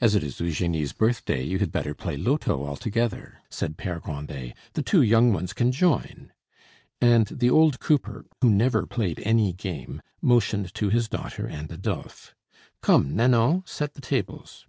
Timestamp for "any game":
9.24-10.02